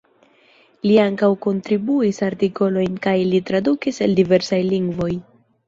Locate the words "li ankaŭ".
0.87-1.29